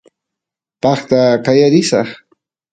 [0.81, 2.09] paqta qaya risaq